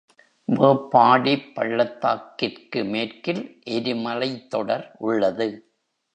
வேப்பாடிப் 0.47 1.45
பள்ளத்தாக்கிற்கு 1.53 2.83
மேற்கில் 2.85 3.43
எரிமலைத் 3.69 4.47
தொடர் 4.47 4.91
உள்ளது. 4.99 5.49